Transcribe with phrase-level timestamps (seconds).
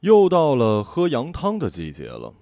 [0.00, 2.34] 又到了喝羊汤的季节了。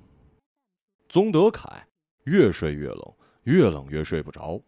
[1.08, 1.88] 宗德凯
[2.24, 4.62] 越睡越冷，越冷越睡不着。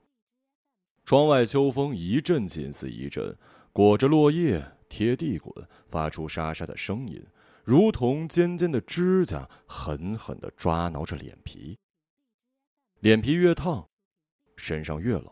[1.05, 3.37] 窗外秋风一阵紧似一阵，
[3.73, 5.53] 裹着落叶贴地滚，
[5.89, 7.25] 发出沙沙的声音，
[7.65, 11.79] 如同尖尖的指甲狠狠的抓挠着脸皮。
[12.99, 13.89] 脸皮越烫，
[14.57, 15.27] 身上越冷。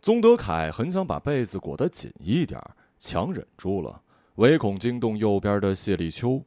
[0.00, 2.60] 宗德凯很想把被子裹得紧一点，
[2.98, 4.02] 强忍住了。
[4.36, 6.44] 唯恐惊动右边的谢立秋。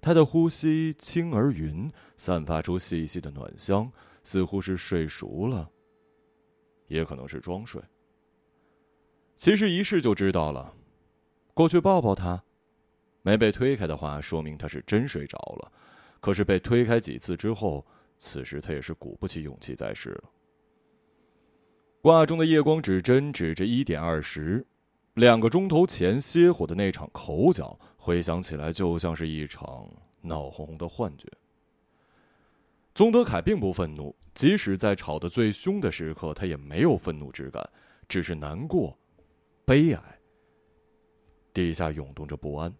[0.00, 3.90] 他的呼吸轻而匀，散发出细细的暖香，
[4.22, 5.70] 似乎是睡熟了，
[6.88, 7.80] 也可能是装睡。
[9.36, 10.74] 其实一试就知道了，
[11.54, 12.42] 过去抱抱他，
[13.22, 15.72] 没被推开的话，说明他是真睡着了。
[16.20, 17.86] 可是被推开几次之后，
[18.18, 20.24] 此时他也是鼓不起勇气再试了。
[22.00, 24.66] 挂钟的夜光指针指着一点二十。
[25.14, 29.86] 两个钟头前歇火的那场口角，回想起来就像是一场
[30.22, 31.28] 闹哄哄的幻觉。
[32.94, 37.62] 宗德凯并不愤怒，即使在吵得最凶的时刻，他也没有愤怒之感，
[38.08, 38.96] 只是难过、
[39.66, 40.18] 悲哀。
[41.52, 42.74] 地下涌动着不安。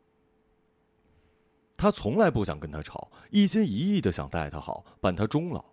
[1.77, 5.72] 他从来不想跟他吵，一心一意的想待他好，伴他终老。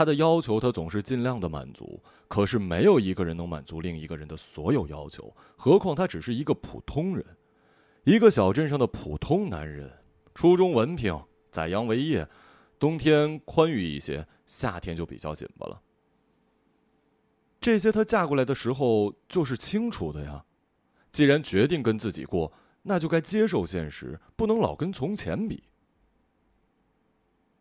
[0.00, 2.02] 他的要求，他总是尽量的满足。
[2.26, 7.22] 可是没有一个人能满足另一个人的所有要求，何况他只是一个普通人，
[8.04, 9.92] 一个小镇上的普通男人，
[10.34, 12.26] 初中文凭，宰羊为业，
[12.78, 15.78] 冬天宽裕一些，夏天就比较紧巴了。
[17.60, 20.42] 这些他嫁过来的时候就是清楚的呀。
[21.12, 22.50] 既然决定跟自己过，
[22.84, 25.62] 那就该接受现实，不能老跟从前比。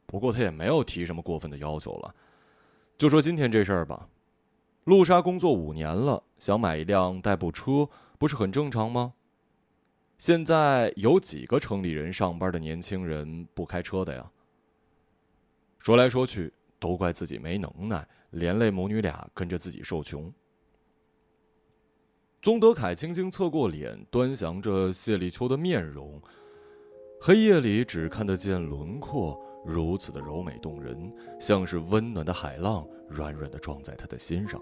[0.06, 2.16] 不过他也没有提什么过分的要求了，
[3.00, 4.10] 就说今天这事儿吧。
[4.84, 9.14] 陆莎工作五年了，想买一辆代步车，不是很正常吗？
[10.18, 14.30] 现在有几个城里人上班的年轻人不开车的呀？
[15.80, 20.30] 说来说去，都怪自己没能耐，连累母女俩跟着自己受穷。
[22.42, 26.22] 宗德凯轻轻侧过脸，端详着谢立秋的面容，
[27.22, 29.42] 黑夜里只看得见轮廓。
[29.66, 34.62] 如此的柔美动人，像是温暖的海浪，软软的撞在他的心上。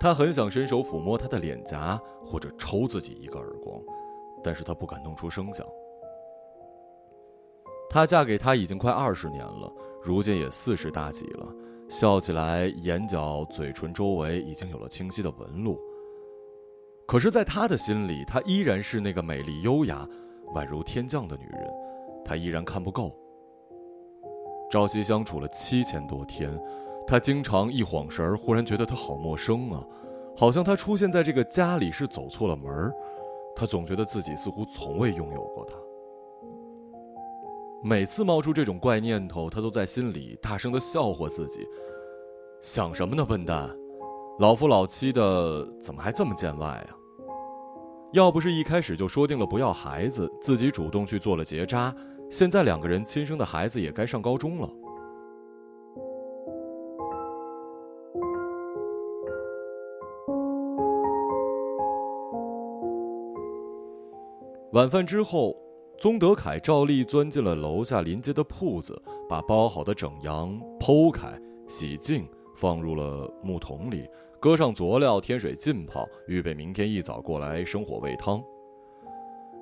[0.00, 3.82] 他很想伸手抚摸她的脸颊，或者抽自己一个耳光，
[4.44, 5.66] 但是他不敢弄出声响。
[7.90, 11.52] 她嫁给他已经快二十年了，如今也四十大几了，
[11.88, 15.80] 笑起来眼角、嘴唇周围已经有了清晰的纹路。
[17.06, 20.06] 可是，在他的心里，她依然是那个美丽、优雅、
[20.54, 21.68] 宛如天降的女人。
[22.28, 23.16] 他依然看不够。
[24.70, 26.60] 朝夕相处了七千多天，
[27.06, 29.82] 他经常一晃神儿，忽然觉得他好陌生啊，
[30.36, 32.94] 好像他出现在这个家里是走错了门儿。
[33.56, 35.74] 他总觉得自己似乎从未拥有过他。
[37.82, 41.66] 每次冒出这种怪念头，他都在心里大声的笑话自己：
[42.60, 43.74] 想什么呢，笨蛋！
[44.38, 46.90] 老夫老妻的，怎么还这么见外啊？
[48.12, 51.94] 要不是一开始就说定了不要孩子，自己主动去做了结扎。
[52.30, 54.70] 现在两个人亲生的孩子也该上高中了。
[64.72, 65.56] 晚饭之后，
[65.98, 71.26] 宗德凯照例钻进了楼下临街的铺子，把包好的整羊剖开、
[71.66, 74.06] 洗净，放入了木桶里，
[74.38, 78.40] 搁上佐料，添水浸泡，预备明天一早过来生火煨汤。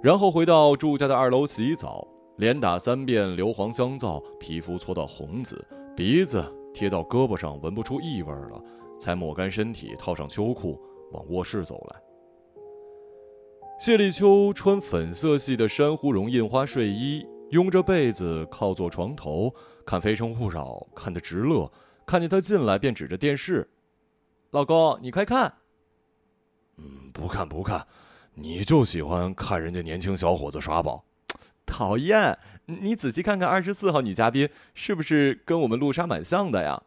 [0.03, 2.07] 然后回到住家的二楼洗澡。
[2.37, 5.65] 连打三遍硫磺香皂，皮肤搓到红紫，
[5.97, 8.63] 鼻子贴到胳膊上，闻不出异味了，
[9.01, 10.79] 才抹干身体，套上秋裤，
[11.13, 12.01] 往卧室走来。
[13.79, 19.55] 谢立秋穿粉色系的珊瑚绒印花睡衣，拥着被子靠坐床头，
[19.85, 21.71] 看《非诚勿扰》，看得直乐。
[22.05, 23.69] 看见他进来，便指着电视
[24.53, 25.53] ：“老公，你快看。
[26.79, 27.87] ”“嗯，不看不看，
[28.35, 31.03] 你就喜欢看人家年轻小伙子耍宝。”
[31.67, 32.39] 讨厌！
[32.67, 36.83] 你仔细看看二十四号女嘉宾，是不是跟我们陆莎蛮像的呀？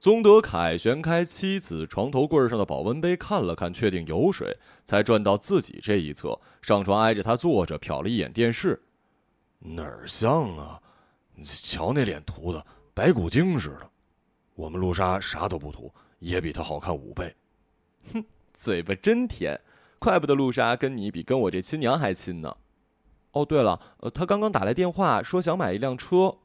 [0.00, 8.80] 宗德凯旋开妻子床头柜上的保温杯，看了看，确定有水，才转到自己这一侧，上床挨着他坐着，瞟了一眼电视。
[9.58, 10.80] 哪儿像啊？
[11.42, 12.64] 瞧那脸涂的
[12.94, 13.90] 白骨精似的。
[14.54, 17.34] 我们陆莎啥都不涂，也比她好看五倍。
[18.12, 18.24] 哼，
[18.54, 19.60] 嘴巴真甜，
[19.98, 22.56] 怪不得陆莎跟你比跟我这亲娘还亲呢。
[23.32, 26.36] 哦，对了，呃，他刚刚打来电话说想买一辆车。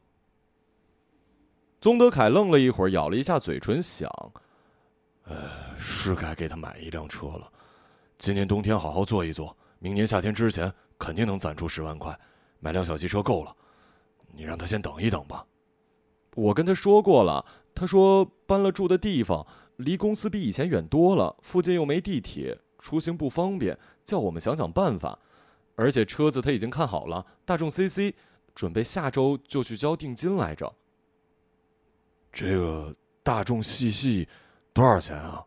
[1.80, 4.08] 宗德凯愣了一会儿，咬了一下嘴唇，想
[5.24, 7.50] ：“呃，是该给他买一辆车了。
[8.18, 12.18] 今年冬天好好做一做，明年夏天之前肯定能攒出十万块，
[12.60, 13.54] 买辆小汽车够了。
[14.32, 15.44] 你让他先等一等吧。
[16.34, 17.44] 我跟他说过了，
[17.74, 19.46] 他说搬了住的地方，
[19.76, 25.18] 离公司比以前远多了，附近又没地铁，出行不方便，叫我们想想办法。
[25.74, 28.14] 而且车子他已经看好了，大众 CC，
[28.54, 30.74] 准备下周就去交定金来着。
[32.32, 34.28] 这个大众细细
[34.72, 35.44] 多少钱啊？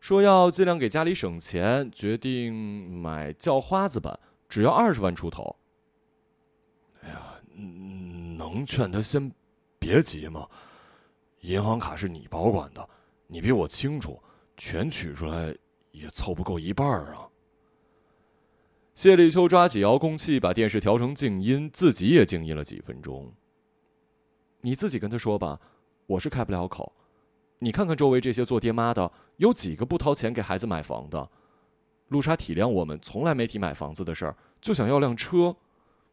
[0.00, 5.56] 说要尽量给家里省钱，决定买叫花子版，只要二十万出头。
[7.02, 9.32] 哎呀，能劝他先
[9.78, 10.48] 别急吗？
[11.40, 12.88] 银行卡是你保管的，
[13.26, 14.22] 你比我清楚，
[14.56, 15.54] 全取出来
[15.90, 17.27] 也凑不够一半啊。
[18.98, 23.32] 谢立秋抓起遥控器，把电视调成静音，自己也静音了几分钟。
[24.62, 25.60] 你自己跟他说吧，
[26.06, 26.92] 我是开不了口。
[27.60, 31.30] 你看看周围这些做爹妈的，有几个不掏钱给孩子买房的？
[32.08, 35.54] 陆莎体谅我们，从来没提买房子的事儿，就想要辆车，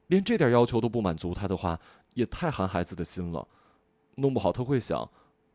[0.05, 1.79] 连这点要求都不满足他的话，
[2.13, 3.47] 也太寒孩子的心了。
[4.13, 5.09] 弄不好他会想，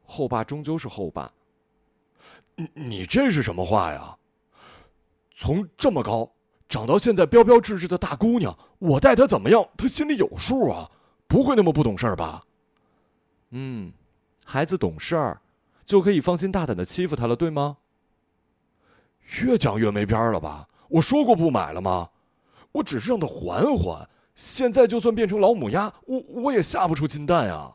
[0.05, 1.33] 后爸终究是后爸。
[2.56, 4.19] 你你这是什么话呀？
[5.37, 6.33] 从这么高。
[6.70, 10.88] 长到现在标标致致的大姑娘，我待她怎么样，她心里有数啊，
[11.26, 12.44] 不会那么不懂事儿吧？
[13.50, 13.93] 嗯，
[14.44, 15.40] 孩子懂事儿，
[15.84, 17.78] 就可以放心大胆的欺负她了，对吗？
[19.43, 20.69] 越讲越没边儿了吧？
[20.88, 22.11] 我说过不买了吗？
[22.70, 24.08] 我只是让她缓缓。
[24.37, 27.73] 现在就算变成老母鸭，我我也下不出金蛋呀。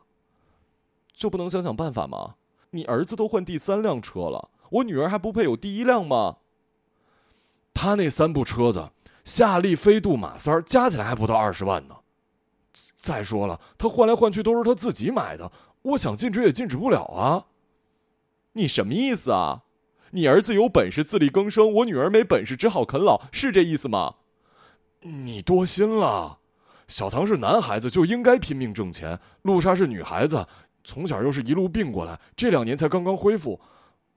[1.12, 2.36] 就不能想想办法吗？
[2.70, 6.38] 你儿子都换第三辆车了，我女儿还不配有第一辆吗？
[7.76, 8.88] 他那三部车子，
[9.22, 11.94] 夏利、飞度、马三儿加起来还不到二十万呢。
[12.96, 15.52] 再说了，他换来换去都是他自己买的，
[15.82, 17.44] 我想禁止也禁止不了啊。
[18.54, 19.64] 你什么意思啊？
[20.12, 24.14] 你儿子有本事自力更生，我女儿没本事只好啃老，是这意思吗？
[25.02, 26.38] 你多心了。
[26.88, 30.46] 小唐是男孩子就应该拼命挣钱，陆莎是女孩子，
[30.82, 33.60] 从小又是一路病过来，这两年才刚刚恢复。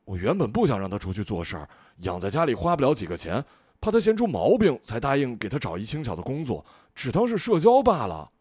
[0.10, 3.46] 我原本不想让他出去做事儿，养在家里花不了几个钱，
[3.80, 6.66] 怕他闲出毛病，才答应给他找一轻巧的工作，
[6.96, 8.32] 只当是社交罢了。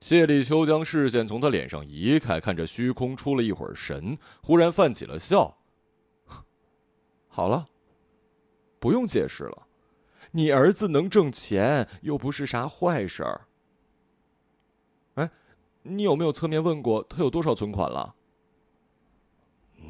[0.00, 5.54] 谢立秋将视线从他脸上移开，看着虚空出了一会儿神，忽然泛起了笑。
[7.28, 7.68] 好了，
[8.78, 9.66] 不用解释了，
[10.30, 13.42] 你儿子能挣钱又不是啥坏事儿。
[15.16, 15.30] 哎，
[15.82, 18.14] 你有没有侧面问过他有多少存款了？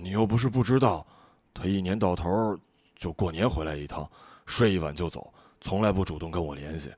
[0.02, 1.06] 你又不是不知道，
[1.52, 2.58] 他一年到头
[2.97, 4.11] 就过年回来一趟，
[4.47, 6.91] 睡一晚就走，从来不主动跟我联系。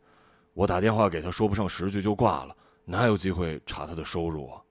[0.55, 4.63] 我打电话给他说不上十句就挂了，哪有机会查他的收入啊？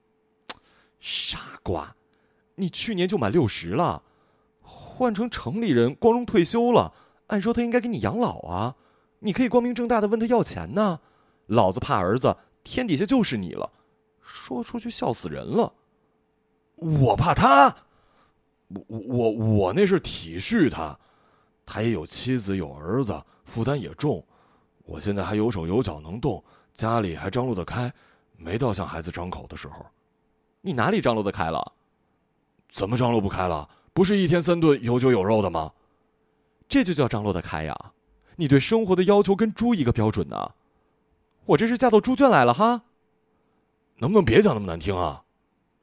[1.00, 1.96] 傻瓜，
[2.56, 4.02] 你去年就满六十了，
[4.62, 6.94] 换成城里人光荣退休了，
[7.28, 8.76] 按说他应该给你养老啊，
[9.20, 11.00] 你可以光明正大的问他要钱呢。
[11.48, 13.70] 老子怕儿子，天底下就是你了，
[14.22, 15.74] 说出去笑死人了。
[16.76, 17.76] 我怕他。
[18.88, 20.98] 我我我那是体恤他，
[21.66, 24.26] 他也有妻子有儿子，负担也重。
[24.84, 27.92] 我现在还有手有脚能动，家里还张罗得开，
[28.38, 29.86] 没到向孩子张口的时候。
[30.62, 31.74] 你哪里张罗得开了？
[32.72, 33.70] 怎么张罗不开了？
[33.94, 35.74] 不是一天三顿有酒有肉的吗？
[36.70, 37.92] 这就叫张罗得开呀！
[38.38, 40.54] 你对生活的要求跟猪一个标准呢。
[41.46, 42.84] 我这是嫁到猪圈来了哈。
[43.98, 45.24] 能不能别讲那么难听啊？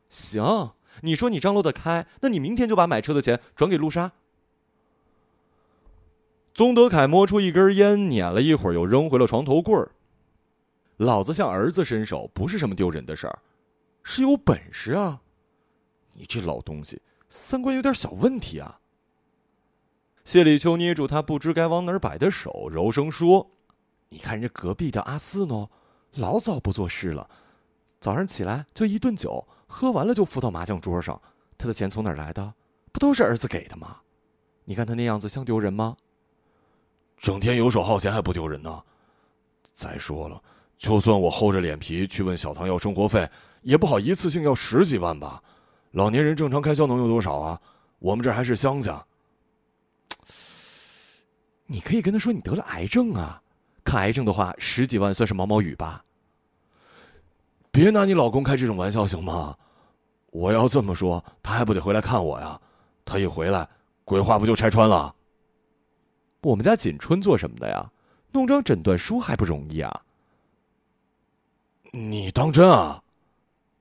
[0.08, 0.72] 行。
[1.02, 4.12] 你说你张罗得开，那你明天就把买车的钱转给陆莎。
[6.54, 9.92] 宗德凯摸出一根烟，捻了一会儿，又扔回了床头柜儿。
[10.96, 13.38] 老子向儿子伸手，不是什么丢人的事儿，
[14.02, 15.20] 是有本事啊！
[16.14, 18.80] 你这老东西，三观有点小问题啊！
[20.24, 23.52] 谢立秋捏住他不知该往哪儿摆的手，柔声说
[24.10, 25.68] ：“你看人家隔壁的阿四呢，
[26.14, 27.30] 老早不做事了，
[28.00, 31.20] 早上起来就一顿酒。”喝完了就扶到麻将桌上，
[31.56, 32.52] 他的钱从哪儿来的？
[32.90, 33.98] 不都是儿子给的吗？
[34.64, 35.96] 你看他那样子像丢人吗？
[37.18, 38.82] 整天游手好闲还不丢人呢。
[39.74, 40.42] 再说了，
[40.76, 43.28] 就算我厚着脸皮去问小唐要生活费，
[43.62, 45.40] 也不好一次性要十几万吧？
[45.92, 47.60] 老年人正常开销能有多少啊？
[47.98, 49.04] 我们这还是乡下。
[51.66, 53.42] 你可以跟他说你得了癌症啊，
[53.84, 56.04] 看癌症的话，十几万算是毛毛雨吧。
[57.70, 59.56] 别拿你老公开这种玩笑行吗？
[60.30, 62.60] 我要这么说，他还不得回来看我呀？
[63.04, 63.68] 他一回来，
[64.04, 65.14] 鬼话不就拆穿了？
[66.42, 67.90] 我们家锦春做什么的呀？
[68.32, 70.02] 弄张诊断书还不容易啊？
[71.92, 73.02] 你当真啊？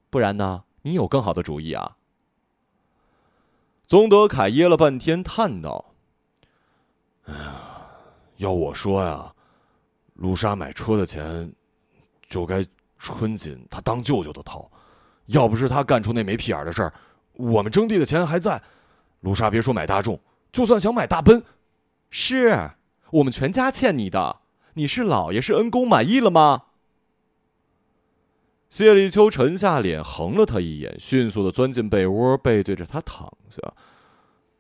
[0.10, 0.64] 不然呢？
[0.82, 1.98] 你有更好的主意啊？
[3.86, 5.94] 宗德凯噎了半天，叹道
[7.28, 7.56] ：“哎呀
[8.38, 9.34] 要我说呀，
[10.14, 11.54] 卢莎买车的钱，
[12.30, 12.66] 就该
[12.98, 14.70] 春锦他当舅舅的掏。
[15.28, 16.94] 要不是他干出那没屁眼的事儿，
[17.34, 18.62] 我们征地的钱还在。
[19.22, 20.20] 卢莎别说买大众，
[20.52, 21.44] 就算想买大奔，
[22.10, 22.72] 是
[23.12, 24.38] 我们全家欠你的。
[24.76, 26.66] 你是老爷，是恩公，满意了吗？
[28.70, 33.60] 谢立秋沉下脸，横了他一眼，迅速的钻进被窝，背对着他躺下。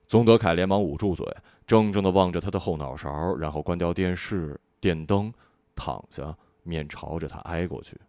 [0.07, 1.25] 宗德凯连忙捂住嘴，
[1.65, 5.31] 怔怔的望着他的后脑勺，然后关掉电视、电灯，
[5.75, 7.99] 躺下，面朝着他挨过去，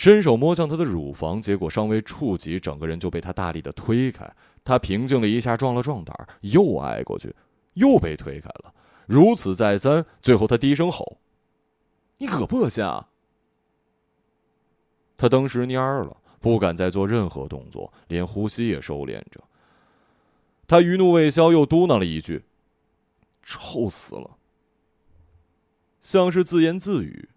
[0.00, 4.34] 伸手摸向他的乳房，结果尚未触及，整个人就被他大力的推开。
[4.64, 7.36] 他平静了一下，壮了壮胆，又挨过去，
[7.74, 8.72] 又被推开了。
[9.04, 11.18] 如此再三，最后他低声吼
[12.16, 13.10] ：“你恶不恶心啊！”
[15.18, 19.44] 他当时蔫了，不敢再做任何动作，连呼吸也收敛着。
[20.66, 22.46] 他余怒未消，又嘟囔了一句
[23.44, 24.38] ：“臭死了！”
[26.00, 27.28] 像是自言自语。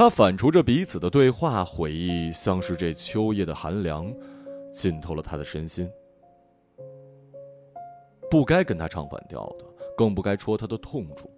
[0.00, 4.10] 他反刍着彼此的对话，回忆像是这秋夜的寒凉，
[4.72, 5.86] 浸透了他的身心。
[8.30, 9.66] 不该跟他唱反调的。
[9.98, 11.30] 更不该戳他的痛处。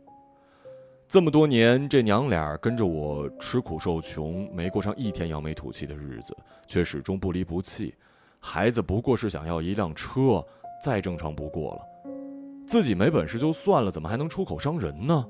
[1.08, 6.32] 这么多年，这娘俩跟着我吃苦受穷，没过上一天扬眉吐气的日子，
[6.64, 7.92] 却始终不离不弃。
[8.38, 10.40] 孩子不过是想要一辆车，
[10.80, 12.12] 再正常不过了。
[12.64, 15.28] 自己没本事就算了，怎么还能出口伤人呢？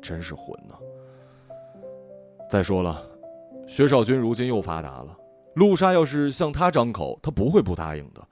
[0.00, 0.78] 真是混呢。
[2.48, 3.02] 再说了，
[3.66, 5.16] 薛少军如今又发达了，
[5.54, 8.26] 陆莎要是向他张口，他不会不答应的。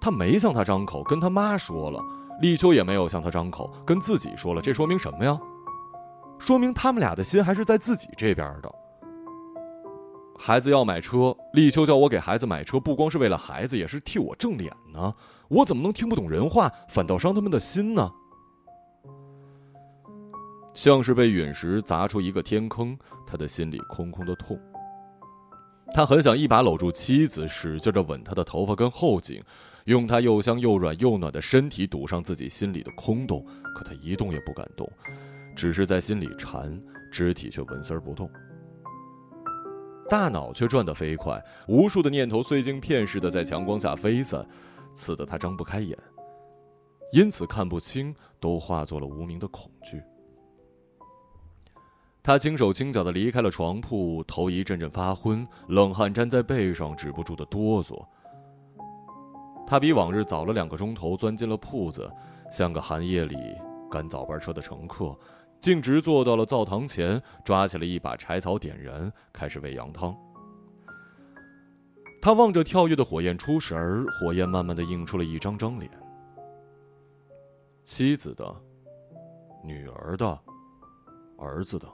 [0.00, 2.00] 他没向他张口，跟他妈说了。
[2.40, 5.38] 立秋也没有向他张口，跟自己说了，这说明什么呀？
[6.38, 8.74] 说明他们俩的心还是在自己这边的。
[10.38, 15.14] 孩子要买车，立秋叫我给孩子买车，不光是为了孩子，也是替我正脸呢。
[15.48, 18.10] 我怎么能听不懂人话，反倒伤他们的心呢？
[20.80, 22.96] 像是被陨石砸出一个天坑，
[23.26, 24.58] 他的心里空空的痛。
[25.92, 29.44] 他很想一把搂住妻子，使劲的吻她的头发跟后颈。
[29.84, 33.44] 用他又香又软又暖的身体堵上自己心里的空洞，
[33.74, 34.90] 可他一动也不敢动，
[35.54, 36.82] 只是在心里缠，
[37.12, 38.30] 肢体却纹丝儿不动。
[40.08, 44.48] 大脑却转得飞快，无数的念头碎镜片似的在强光下飞散，
[44.94, 45.94] 刺得他睁不开眼，
[47.12, 50.02] 因此看不清，都化作了无名的恐惧。
[52.22, 58.04] 他轻手轻脚的离开了床铺，头一阵阵发昏，冷汗粘在背上，止不住的哆嗦。
[59.66, 62.12] 他比往日早了两个钟头钻进了铺子，
[62.50, 63.36] 像个寒夜里
[63.90, 65.18] 赶早班车的乘客，
[65.60, 70.14] 径直坐到了灶堂前，抓起了一把柴草点燃，开始煨羊汤。
[72.20, 75.90] 他望着跳跃的火焰出神儿，火焰慢慢的映出了一张张脸：
[77.82, 78.54] 妻子的、
[79.64, 80.38] 女儿的、
[81.38, 81.88] 儿子的。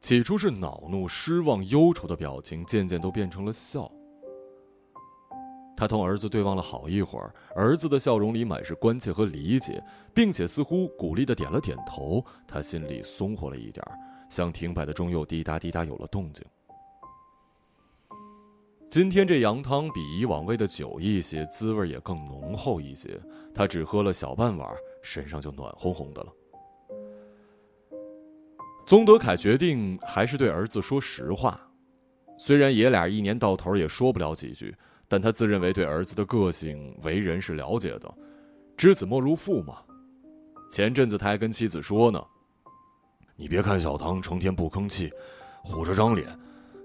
[0.00, 3.90] 起初是恼怒、失望、忧愁的表情，渐渐都变成了笑。
[5.76, 9.82] 他同儿子对望了好一会儿，儿子的笑容里满是关切和理解，
[10.14, 12.24] 并且似乎鼓励的点了点头。
[12.46, 13.84] 他心里松活了一点
[14.28, 16.44] 像停摆的钟又滴答滴答有了动静。
[18.90, 23.20] 今天这羊汤比以往煨的久一些，滋味也更浓厚一些。
[23.54, 24.68] 他只喝了小半碗，
[25.02, 26.32] 身上就暖烘烘的了。
[28.90, 31.60] 宗德凯决定还是对儿子说实话，
[32.36, 34.74] 虽然爷俩一年到头也说不了几句。
[35.06, 38.12] 但他自认为对儿子的个性为人是了解的，
[38.76, 39.76] 知子莫如父嘛。
[40.72, 42.20] 前阵子他还跟妻子说呢
[43.36, 45.08] ：“你别看小唐成天不吭气，
[45.62, 46.36] 虎着张脸，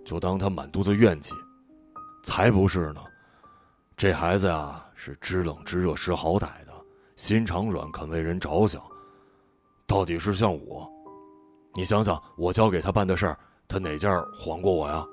[0.05, 1.33] 就当他满肚子怨气。
[2.23, 3.01] 才不是呢，
[3.97, 6.73] 这孩子呀是知冷知热识好歹的，
[7.15, 8.79] 心肠软，肯为人着想。
[9.87, 10.87] 到底是像我，
[11.75, 15.05] 你想想我交给他办的事儿，他哪件还过我呀？”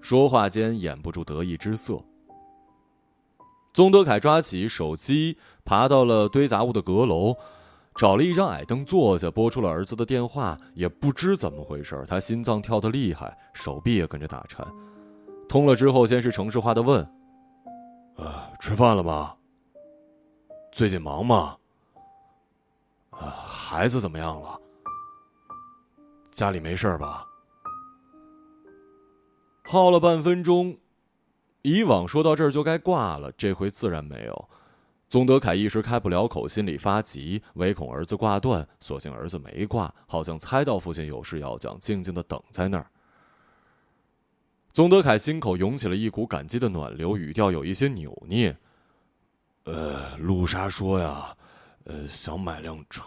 [0.00, 2.02] 说话间掩不住得意之色。
[3.74, 7.36] 宗德凯抓起手机，爬到了堆杂物的阁楼，
[7.94, 10.56] 找了一张矮凳坐下，拨出了儿子的电话。
[10.74, 14.66] 也不知怎么回事，他心脏跳得厉害，手臂也跟着打颤。
[15.48, 17.06] 通了之后，先是城市化的问
[18.16, 19.34] ：“呃，吃饭了吗？
[20.72, 21.56] 最近忙吗？
[23.10, 24.58] 啊，孩子怎么样了？
[26.36, 27.26] 家里没事吧？”
[29.64, 30.78] 耗了半分钟，
[31.62, 34.48] 以往说到这儿就该挂了，这回自然没有。
[35.08, 42.86] 宗德凯一时开不了口，心里发急，唯恐儿子挂断，索性儿子没挂，好像猜到父亲有事要讲，静静的等在那儿。
[44.72, 48.54] 宗德凯心口涌起了一股感激的暖流，语调有一些扭捏
[49.64, 51.34] ：“呃，陆莎说呀，
[51.84, 53.02] 呃，想买辆车。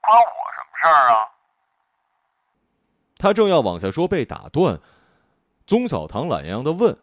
[0.00, 0.22] 关我
[0.54, 1.26] 什么事儿啊？
[3.18, 4.80] 他正要往下说，被打断。
[5.66, 6.96] 宗小棠懒洋洋的问：“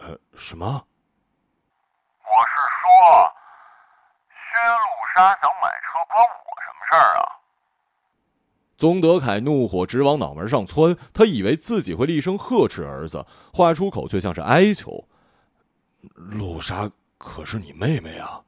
[0.00, 0.64] 呃，什么？”
[2.24, 2.88] 我是说，
[4.30, 4.78] 薛陆
[5.14, 7.22] 莎想买车，关我什么事儿啊？
[8.76, 15.06] 宗德凯怒火直往脑门上窜，他以为自己会厉声呵斥儿子，话出口却像是哀求
[16.14, 18.42] ：“陆莎可是你妹妹啊！”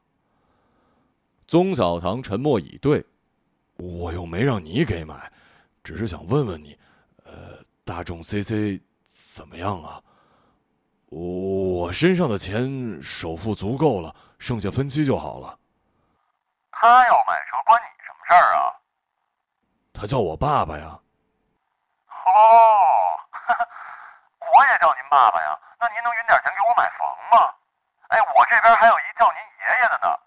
[1.47, 3.05] 宗小棠沉默以对，
[3.77, 5.31] 我又没让你给买，
[5.87, 6.77] 只是想问问你，
[7.23, 7.63] 呃。
[7.85, 10.03] 大众 CC 怎么样啊？
[11.05, 15.57] 我身上的钱首付足够了，剩下分期就好了。
[16.71, 18.75] 他要买车关你什么事儿啊？
[19.93, 20.99] 他叫我爸爸呀。
[22.25, 22.35] 哦，
[24.43, 25.57] 我也叫您爸爸呀。
[25.79, 27.55] 那您能匀点钱给我买房吗？
[28.09, 30.19] 哎，我这边还有一叫您爷爷的呢。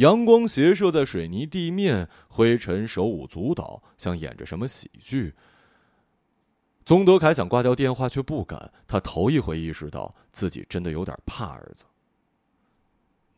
[0.00, 5.36] 阳光斜射在水泥地面，灰尘手舞足蹈，像演着什么喜剧。
[6.86, 8.72] 宗德凯想挂掉电话，却不敢。
[8.88, 11.84] 他头一回意识到自己真的有点怕儿子。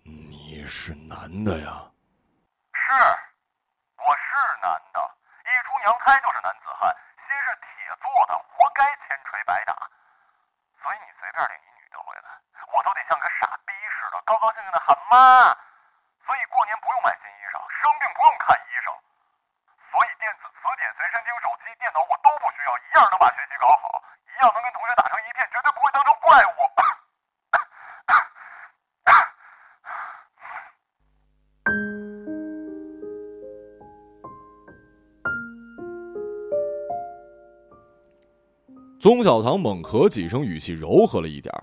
[0.07, 1.91] 你是男的呀？
[2.71, 2.95] 是，
[3.99, 4.31] 我是
[4.63, 5.03] 男的。
[5.43, 6.87] 一出娘胎就是男子汉，
[7.27, 9.75] 心是铁做的，活该千锤百打。
[10.79, 12.39] 所以你随便领一女的回来，
[12.71, 15.51] 我都得像个傻逼似的，高高兴兴的喊妈。
[16.23, 18.89] 所以过年不用买新衣裳，生病不用看医生，
[19.91, 24.01] 所以电子词典、随身听、手机、电脑我都不需要，一样能把学习搞好，
[24.31, 26.51] 一样能跟同学打成一片，绝对不会当成怪物。
[39.03, 41.61] 宗小堂猛咳几声，语气柔和了一点假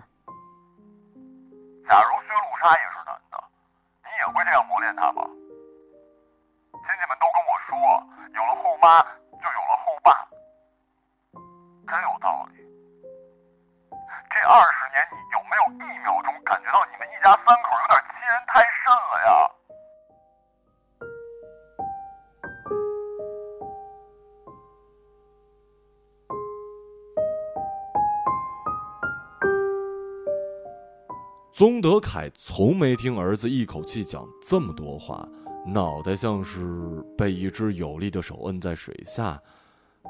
[32.11, 35.29] 凯从没听儿子一口气讲这么多话，
[35.63, 39.39] 脑袋像是被一只有力的手摁在水下，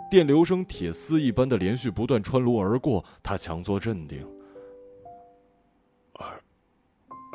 [0.10, 3.04] 电流声铁丝一般的连续不断穿颅而过。
[3.22, 4.26] 他强作镇定
[6.16, 6.42] ：“儿，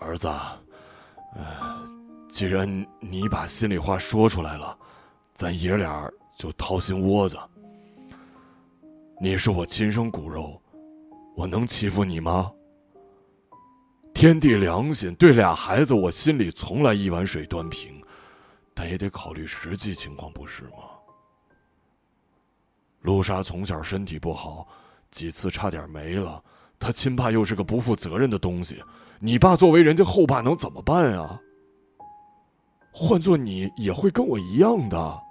[0.00, 0.28] 儿子，
[1.34, 1.86] 呃，
[2.30, 2.66] 既然
[3.00, 4.74] 你把心里话说出来了，
[5.34, 7.36] 咱爷俩就掏心窝子。
[9.20, 10.58] 你是我亲生骨肉，
[11.36, 12.50] 我能欺负你吗？”
[14.24, 18.02] 天地良心，对俩孩子，我心里从来一碗水端平，
[18.72, 20.78] 但也得考虑实际情况，不是吗？
[23.02, 24.66] 陆莎从小身体不好，
[25.10, 26.42] 几次差点没了，
[26.78, 28.82] 他亲爸又是个不负责任的东西，
[29.18, 31.38] 你爸作为人家后爸能怎么办啊？
[32.94, 35.22] 换做你也会跟我一样的。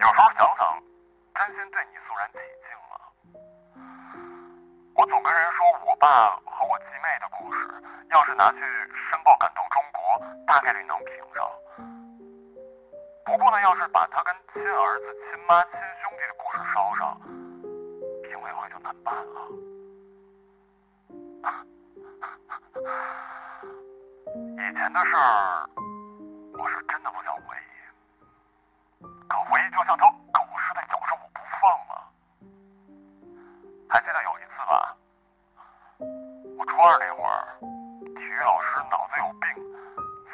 [0.00, 0.82] 有时候想想，
[1.34, 2.92] 真心对你肃然起敬了。
[4.96, 7.68] 我总跟人说我爸和我继妹的故事，
[8.10, 10.00] 要是拿去申报感动中国，
[10.46, 11.46] 大概率能评上。
[13.26, 17.20] 不过呢，要是把他跟亲儿子、亲妈、亲兄弟的故事捎上，
[18.22, 19.48] 评委会就难办了。
[24.56, 25.68] 以前的事儿，
[26.58, 27.79] 我是真的不想回忆。
[29.30, 32.02] 可回忆就像条狗似的咬着我不放啊！
[33.88, 34.96] 还记得有一次吧，
[36.58, 37.46] 我初二那会儿，
[38.18, 39.54] 体育老师脑子有病，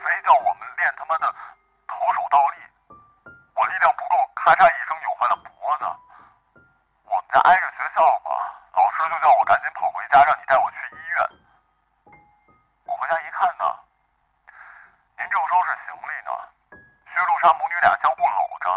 [0.00, 1.28] 非叫我们练他妈的
[1.86, 2.64] 投手倒立，
[3.52, 5.84] 我力量不够，咔嚓一声扭坏了脖子。
[7.04, 8.32] 我们家挨着学校嘛，
[8.72, 12.16] 老师就叫我赶紧跑回家，让你带我去医院。
[12.88, 13.76] 我回家一看呢，
[15.20, 16.32] 您正收拾行李呢，
[17.12, 18.75] 薛陆莎母女俩相互搂着。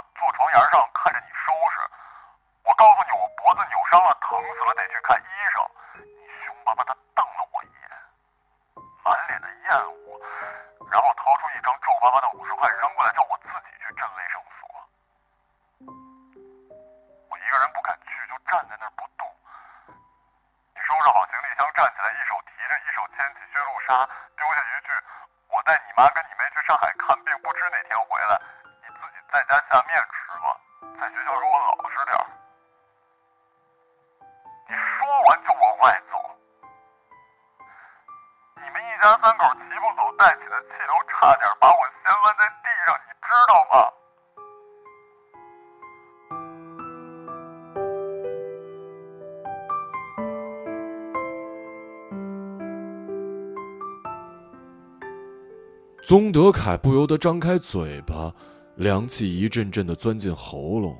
[56.09, 58.33] 宗德凯不由得张开嘴巴，
[58.77, 60.97] 凉气一阵阵的钻进喉咙。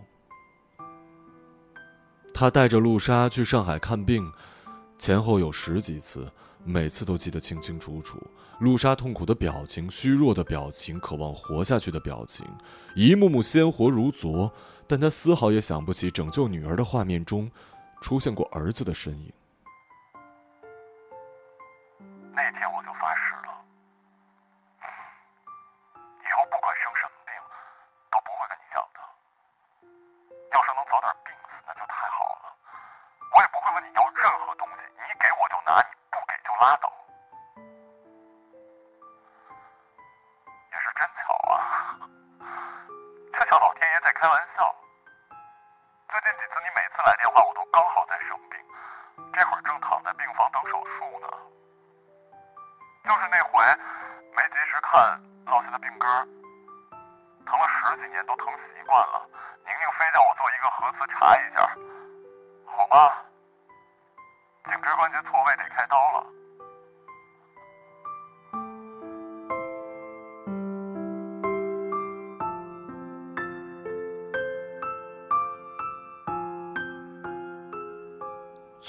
[2.31, 4.31] 他带着陆莎去上海看病，
[4.99, 6.31] 前后有十几次，
[6.63, 8.21] 每次都记得清清楚楚。
[8.59, 12.45] 陆莎痛苦的表情、虚弱的表情、渴望活下去的表情，
[12.93, 14.53] 一幕幕鲜活如昨。
[14.85, 17.49] 但他丝毫也想不起拯救女儿的画面中，
[17.99, 19.33] 出现过儿子的身影。
[22.31, 23.48] 那天我就发誓了，
[30.69, 31.18] 要是能早点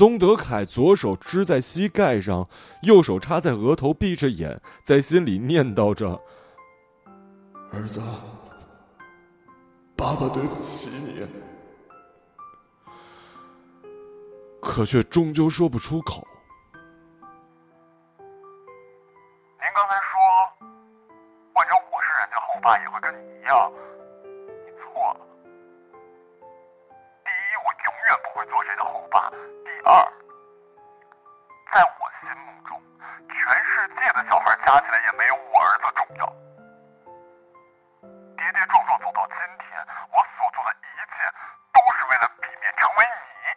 [0.01, 2.49] 宗德凯左手支在膝盖上，
[2.85, 6.19] 右手插在额头，闭着眼，在心里念叨着
[7.71, 8.01] ：“儿子，
[9.95, 11.27] 爸爸对不起你。”
[14.59, 16.27] 可却终究说不出口。
[29.11, 29.31] 做谁的后爸；
[29.65, 29.91] 第二，
[31.73, 32.81] 在我心目中，
[33.29, 36.27] 全世界的小孩加起来也没有我儿子重要。
[38.37, 39.69] 跌跌撞撞走到今天，
[40.11, 41.13] 我所做的一切，
[41.75, 43.51] 都是为了避免成为你。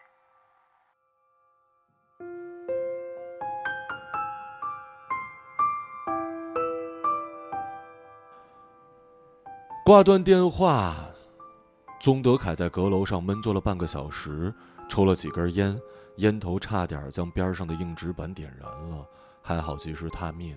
[9.85, 10.95] 挂断电话，
[11.99, 14.53] 宗德凯在阁楼上闷坐了半个小时，
[14.89, 15.80] 抽了几根烟，
[16.17, 19.06] 烟头差点将边上的硬纸板点燃了，
[19.41, 20.56] 还好及时踏灭。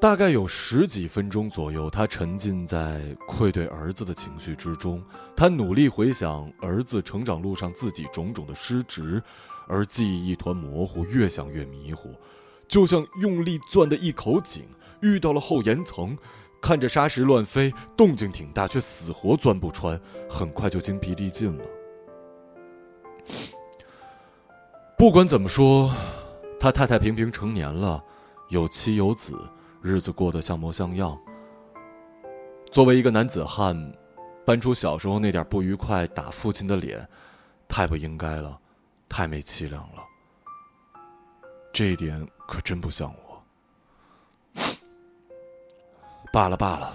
[0.00, 5.02] 大概有十几分钟左右，他沉浸在愧对儿子的情绪之中，
[5.34, 9.22] 他努力回想儿子成长路上自己种种的失职，
[9.66, 12.14] 而记忆一团模糊，越想越迷糊，
[12.68, 14.64] 就像用力钻的一口井
[15.00, 16.16] 遇到了厚岩层。
[16.64, 20.00] 看着沙石乱飞，动静挺大，却死活钻不穿，
[20.30, 21.64] 很快就精疲力尽了。
[24.96, 25.94] 不管怎么说，
[26.58, 28.02] 他太太平平成年了，
[28.48, 29.38] 有妻有子，
[29.82, 31.14] 日子过得像模像样。
[32.72, 33.76] 作为一个男子汉，
[34.46, 37.06] 搬出小时候那点不愉快打父亲的脸，
[37.68, 38.58] 太不应该了，
[39.06, 40.02] 太没气量了。
[41.74, 43.23] 这一点可真不像我。
[46.34, 46.92] 罢了罢了，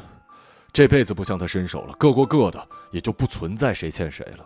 [0.74, 4.46] 这辈子不向他伸手了，各过各的，也就不存在谁欠谁了。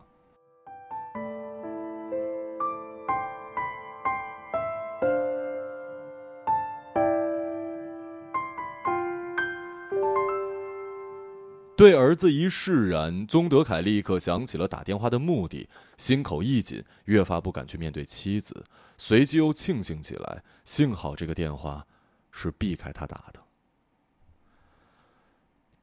[11.76, 18.64] 对儿子一释然，宗德凯立刻想起了打电话的目的，心口一紧，越发不敢去面对妻子。
[19.00, 21.84] 随即又庆幸起来，幸好这个电话
[22.32, 23.43] 是避开他打的。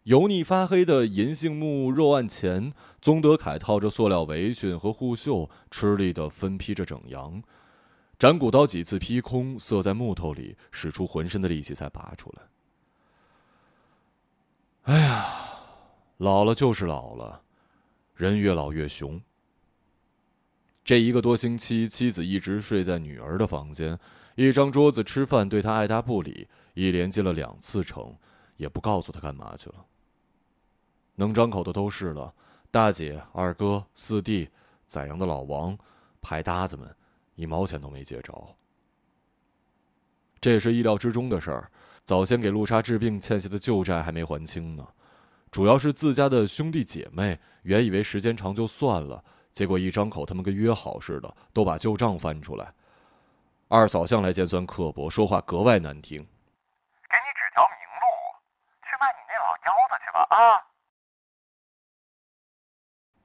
[0.04, 7.42] 油腻发黑的银杏木肉案前，宗德凯套着塑料围裙和护袖，吃力的分劈着整羊。
[8.18, 12.42] 斩骨刀几次劈空，塞在木头里，使出浑身的力气才拔出来。
[14.84, 15.26] 哎呀，
[16.16, 17.42] 老了就是老了，
[18.14, 19.20] 人越老越熊。
[20.82, 23.98] 这一个多星期，妻子一直睡在女儿的房间，
[24.34, 28.16] 一张桌子吃饭，对他爱答不理，一连进了两次城，
[28.60, 29.76] 也不告诉他干嘛去了。
[31.14, 32.32] 能张口的都是了，
[32.70, 34.50] 大姐、二哥、四弟、
[34.86, 35.76] 宰羊的老王、
[36.20, 36.94] 牌搭子们，
[37.36, 38.54] 一毛钱都没借着。
[40.42, 41.70] 这也是意料之中的事儿。
[42.04, 44.86] 早先给陆莎治病欠下的旧债还没还清呢，
[45.50, 52.74] 主要是自家的兄弟姐妹，原以为时间长就算了，结果一张口，他们跟约好似的，都把旧账翻出来。
[53.68, 56.18] 二嫂向来尖酸刻薄，说话格外难听。
[56.18, 58.04] 给你指条明路，
[58.82, 59.54] 去卖你那老
[60.22, 60.66] 啊！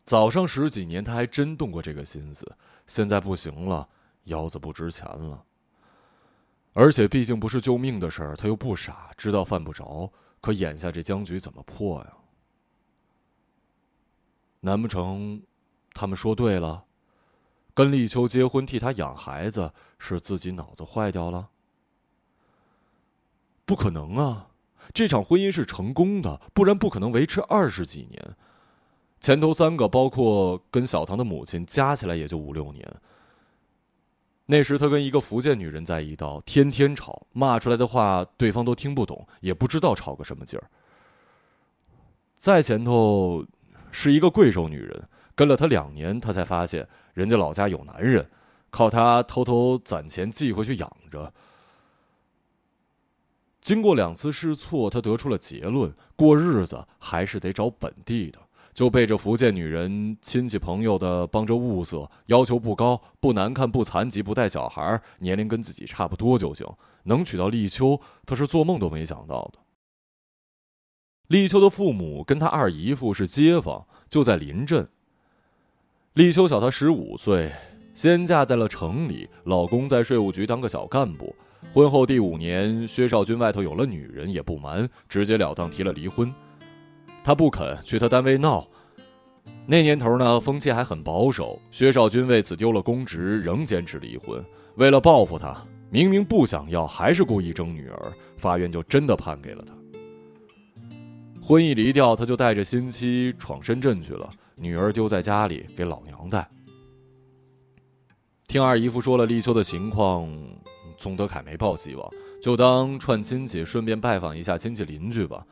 [0.06, 3.90] 早上十几年，他还真动过这个心思，现在不行了，
[4.26, 5.44] 腰子不值钱了。
[6.74, 10.12] 而且毕竟不是救命的事儿，他又不傻，知道犯不着。
[10.42, 12.18] 可眼下这僵局怎么破呀？
[14.60, 15.42] 难不成
[15.94, 16.86] 他们说对了，
[17.74, 21.50] 跟立秋结婚替他养孩子是自己脑子坏掉了？
[23.66, 24.52] 不可能啊！
[24.94, 28.36] 这场婚姻是成功的，不然不可能维持二十几年。
[29.20, 32.88] 前头三个，包括跟小唐的母亲，加起来也就五六年。
[34.48, 40.70] 那时他跟一个福建女人在一道，天天吵，骂出来的话对方都听不懂，也不知道吵个什么劲儿。
[42.38, 43.44] 再前头
[43.92, 48.30] 是一个贵州女人，跟了他两年，他才发现人家老家有男人，
[48.70, 51.34] 靠他偷偷攒钱寄回去养着。
[53.66, 58.38] 经过两次试错，他得出了结论：过日子还是得找本地的。
[58.76, 66.64] 就背着福建女人亲戚朋友的帮着物色，要求不高，不难看，不残疾，不带小孩，年龄跟自己差不多就行。
[67.06, 69.58] 能娶到立秋，他是做梦都没想到的。
[71.30, 74.88] 立秋的父母跟他二姨夫是街坊，就在临镇。
[76.14, 77.52] 立秋小他十五岁，
[77.96, 81.36] 先嫁在了城里，老公在税务局当个小干部。
[81.74, 86.34] 婚后第五年，薛少军外头有了女人，也不瞒，直截了当提了离婚。
[87.24, 88.66] 他不肯去他单位闹。
[89.68, 91.60] 那年头呢，风气还很保守。
[91.72, 94.44] 薛少军为此丢了公职，仍坚持离婚。
[94.76, 99.74] 为了报复他，明明不想要，还是故意争女儿，法院就真的判给了他。
[101.42, 106.48] 婚一离掉，他就带着新妻闯深圳去了，女儿丢在家里给老娘带。
[108.48, 110.30] 听二姨夫说了立秋的情况，
[110.98, 112.10] 宗德凯没抱希望，
[112.42, 115.46] 就当串亲戚，顺便拜访一下亲戚邻居吧。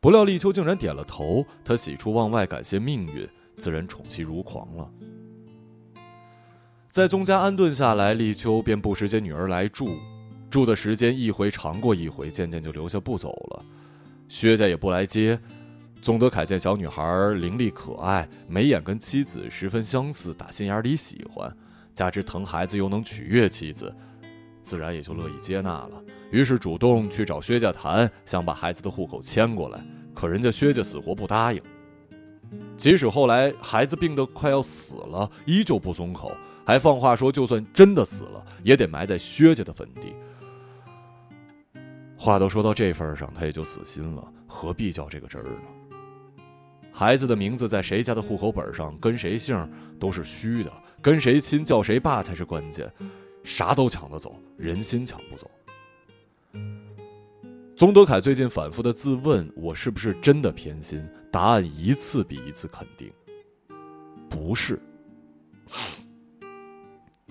[0.00, 4.90] 不料立秋竟然点了头，他喜出望外，感谢命运，自然宠妻如狂了。
[6.90, 9.98] 在宗家安顿下来，立秋便不时接女儿来住，
[10.48, 13.64] 住的时间一回长过一回，渐渐就留下不走了。
[14.28, 15.38] 薛家也不来接。
[16.00, 17.02] 宗德凯见小女孩
[17.34, 21.54] 伶俐可爱，眉眼跟妻子十分相似，打心眼里喜欢，
[21.94, 23.92] 加之疼孩子又能取悦妻子，
[24.66, 26.02] 自然也就乐意接纳了。
[26.32, 29.80] 于是主动去找薛家谈，想把孩子的户口迁过来，
[30.12, 31.62] 可人家薛家死活不答应。
[32.76, 36.32] 即使后来孩子病得快要死了，依旧不松口，
[36.66, 40.12] 还放话说，就算真的死了，也得埋在薛家的坟地。
[42.18, 46.00] 话都说到这份上，他也就死心了，何必较这个真儿呢？
[46.92, 49.56] 孩子的名字在谁家的户口本上，跟谁姓
[50.00, 52.92] 都是虚的，跟谁亲叫谁爸才是关键。
[53.46, 55.48] 啥都抢得走，人心抢不走。
[57.76, 63.12] 宗德凯最近反复的自问：“我是不是真的偏心？”答案一次比一次肯定，
[64.28, 64.80] 不是。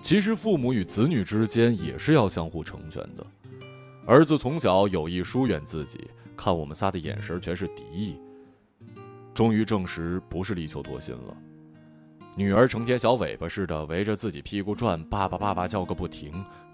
[0.02, 3.26] 其实父母与子女之间也是要相互成全的。
[4.06, 8.16] 儿子从小有意疏远自己，看我们仨的眼神全是敌意。
[9.34, 11.36] 终于证实不是立秋多心了。
[12.38, 16.30] 女儿成天小尾巴似的围着自己屁股转，爸爸爸爸叫个不停，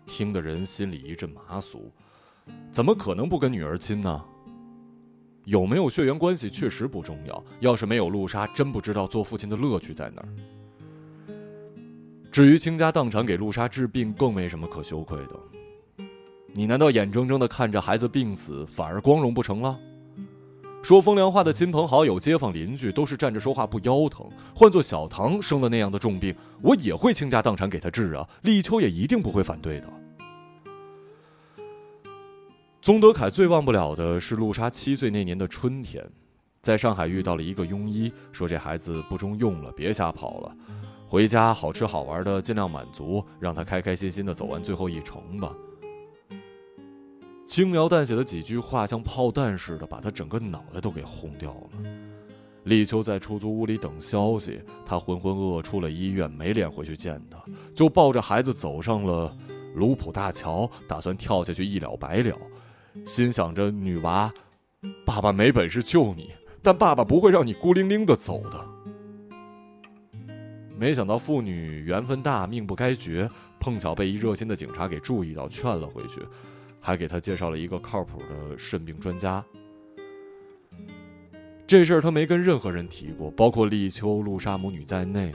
[0.07, 1.79] 听得人心里一阵麻酥。
[2.73, 4.25] 怎么可能不跟女儿亲呢？
[5.45, 10.29] 有没有血缘关系确实不重要，要是没有陆莎，真不知道做父亲的乐趣在哪儿。
[12.33, 16.05] 至于倾家荡产给陆莎治病，更没什么可羞愧的。
[16.53, 19.79] 你难道眼睁睁的看着孩子病死，反而光荣不成了？
[20.83, 24.29] 说风凉话的亲朋好友、街坊邻居都是站着说话不腰疼。
[24.53, 28.29] 换做小唐生了那样的重病，我也会倾家荡产给他治啊！
[28.43, 29.89] 立秋也一定不会反对的。
[32.81, 36.05] 宗德凯最忘不了的是陆莎七岁那年的春天，
[36.63, 40.57] 在上海遇到了一个庸医，说这孩子不中用了，别瞎跑了，
[41.07, 45.55] 回家好吃好玩的尽量满足，让他开开心心的走完最后一程吧。
[47.53, 51.91] 轻描淡写的几句话，像炮弹似的，把他整个脑袋都给轰掉了。
[52.65, 57.39] 立秋在出租屋里等消息，他浑浑噩噩出了医院，没脸回去见他，
[57.75, 59.37] 就抱着孩子走上了
[59.75, 62.35] 卢浦大桥，打算跳下去一了百了。
[63.05, 64.33] 心想着女娃，
[65.05, 66.31] 爸爸没本事救你，
[66.63, 68.67] 但爸爸不会让你孤零零的走的。
[70.79, 73.29] 没想到父女缘分大，命不该绝，
[73.61, 76.23] 碰巧被一热心的警察给注意到，劝了回去，
[76.83, 79.43] 还给他介绍了一个靠谱的肾病专家。
[81.67, 85.33] 这事儿他没跟任何人提过，包括立秋、露莎母女在内。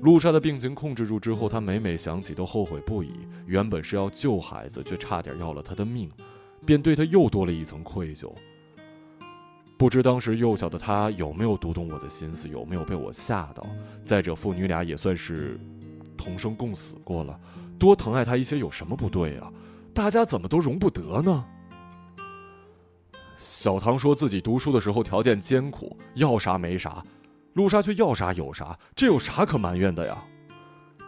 [0.00, 3.12] 露莎的病情控制住之后，他每每想起都后悔不已。
[3.46, 6.10] 原本是要救孩子，却差点要了他的命，
[6.64, 8.32] 便对他又多了一层愧疚。
[9.78, 13.66] 不知当时幼小的他有没有读懂我的心思，有没有被我吓到？
[14.04, 15.60] 再者，父女俩也算是
[16.16, 17.38] 同生共死过了，
[17.78, 19.52] 多疼爱他一些有什么不对啊？
[19.96, 21.46] 大家怎么都容不得呢？
[23.38, 27.02] 小唐说自己读书的时候条件艰苦，要啥没啥，
[27.54, 30.22] 陆莎却要啥有啥，这有啥可埋怨的呀？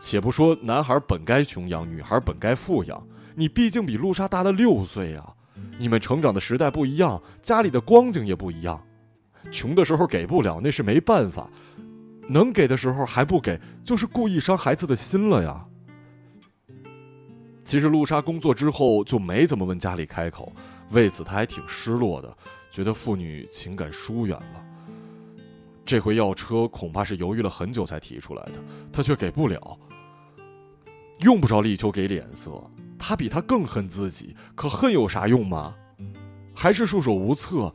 [0.01, 5.35] 且不说男孩本该穷养，女孩本该富养，你毕竟比陆莎大了六岁啊！
[5.79, 8.83] 你们成长的时代不一样，家里的光景也不一样，
[9.51, 11.51] 穷的时候给不了那是没办法，
[12.31, 15.67] 能给的时候还不给，就是故意伤孩子的心了呀。
[17.69, 20.51] 其实陆莎工作之后就没怎么问家里开口。
[20.93, 22.35] 为此，他还挺失落的，
[22.71, 24.65] 觉得父女情感疏远了。
[25.85, 29.79] 这回要车，恐怕是犹豫了很久才提出来的，他却给不了。
[31.21, 32.59] 用不着立秋给脸色，
[32.99, 35.77] 他比他更恨自己，可恨有啥用吗？
[36.55, 37.71] 还是束手无策。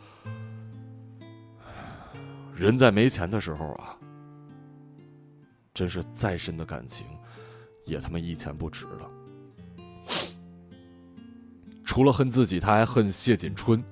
[2.56, 3.96] 人在没钱的时候啊，
[5.72, 7.06] 真是再深的感情，
[7.86, 9.08] 也他妈一钱不值了。
[11.84, 13.84] 除了恨自己，他还恨谢锦春。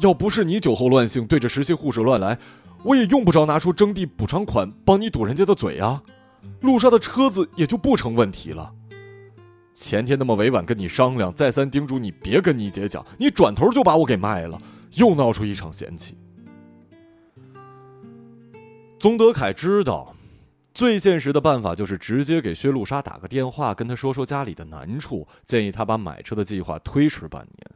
[0.00, 2.38] 要不是你酒后乱性对着实习护士乱来，
[2.84, 6.02] 我也用不着拿出征地补偿款帮你堵人家的嘴啊。
[6.60, 8.72] 路上的车子也就不成问题了。
[9.74, 14.60] 前天那么委婉跟你商量，再三叮嘱你别跟你姐讲，你转头就把我给卖了，
[14.94, 16.16] 又闹出一场嫌弃。
[18.98, 20.14] 宗德凯知道。
[20.78, 27.70] 最现实的办法就是直接给薛露莎打个电话，跟她说说家里的难处，建议她把买车的计划推迟半年。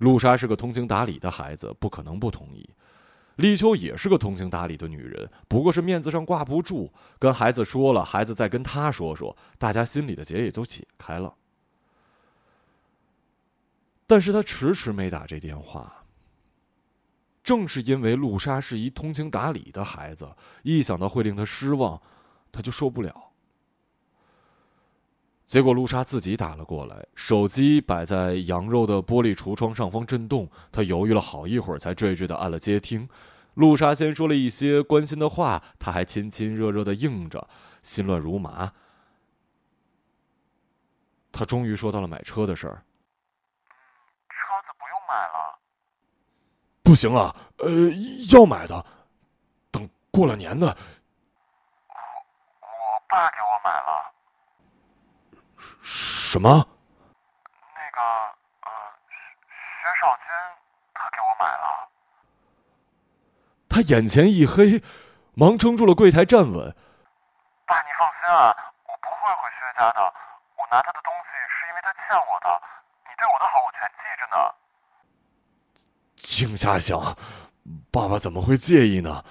[0.00, 2.68] 露莎是个通情达理的孩子，不可能不同意。
[3.36, 6.92] 立秋也是个通情达理的女人，不过是面子上挂不住。
[7.18, 11.34] 跟孩子说了，孩子再跟她说说，大家心里的结也就解开了。
[14.06, 16.04] 但是他迟迟没打这电话，
[17.42, 21.98] 正是因为露莎是一通情达理的孩子，一想到会令他失望。
[22.54, 23.32] 他就受不了。
[25.44, 30.48] 结果陆莎自己打了过来，手机摆在羊肉的玻璃橱窗上方震动。
[30.72, 33.08] 他犹豫了好一会儿，才惴惴的按了接听。
[33.54, 37.46] 陆莎先说了一些关心的话，他还亲亲热热的应着，
[37.82, 38.72] 心乱如麻。
[41.30, 42.84] 他终于说到了买车的事儿。
[44.28, 45.58] 车子不用买了。
[46.82, 47.90] 不行啊，呃，
[48.32, 48.84] 要买的，
[49.70, 50.74] 等过了年呢。
[53.14, 54.10] 爸给我买了。
[55.84, 56.50] 什么？
[56.50, 58.00] 那个，
[58.62, 58.70] 呃，
[59.46, 60.26] 薛少军，
[60.92, 61.88] 他给我买了。
[63.68, 64.82] 他眼前一黑，
[65.34, 66.74] 忙撑住了柜台站稳。
[67.66, 68.50] 爸，你放心啊，
[68.82, 70.02] 我不会回薛家的。
[70.56, 72.60] 我拿他的东西是因为他欠我的，
[73.04, 74.54] 你对我的好我全记着呢。
[76.16, 77.16] 静下想，
[77.92, 79.24] 爸爸怎么会介意呢？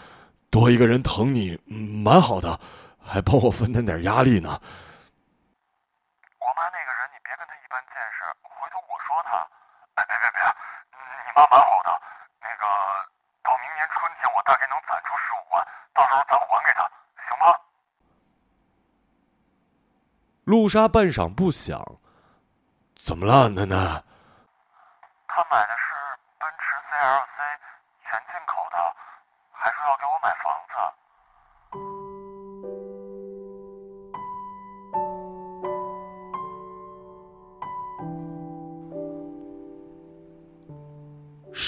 [0.50, 2.58] 多一个人疼你，蛮好的。
[3.05, 4.49] 还帮我分担点压力呢。
[6.39, 9.37] 我妈那个人，你别跟她一般见识，回头我说她。
[9.95, 10.39] 哎，别别别，
[10.95, 11.89] 你妈蛮好的。
[12.41, 12.65] 那个，
[13.43, 16.81] 到明年春天，我大概能攒出十五万，到时候咱还给她，
[17.27, 17.53] 行吗？
[20.45, 21.99] 陆莎半晌不响，
[22.95, 24.03] 怎么了，奶奶？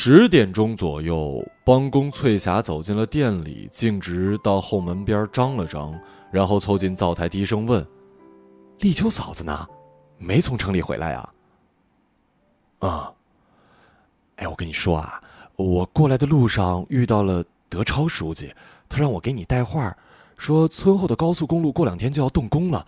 [0.07, 7.83] 十点钟左右，帮工翠霞走进了店里，径直到后门边张了张，然后凑近灶台，低声问
[8.81, 9.67] ：“立秋嫂子呢？
[10.19, 11.27] 没从城里回来呀
[12.77, 13.11] ？”“啊。
[14.37, 15.19] ”“哎，我跟你说啊，
[15.55, 18.53] 我过来的路上遇到了德超书记，
[18.87, 19.97] 他让我给你带话，
[20.37, 22.85] 说村后的高速公路过两天就要动工了，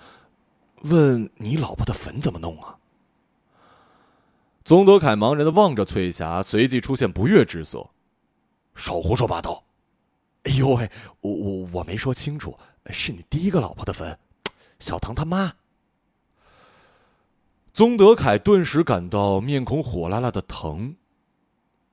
[0.84, 2.76] 问你老婆的坟怎么弄啊？”
[4.68, 7.90] 宗德凯茫然的望着翠霞，随即出现不悦之色
[8.76, 9.64] ：“少胡说八道！
[10.44, 10.92] 哎呦喂，
[11.22, 14.20] 我我我没说清楚，是你第一个老婆的坟，
[14.78, 15.54] 小唐他妈。”
[17.72, 20.98] 宗德凯顿时感到面孔火辣辣的疼。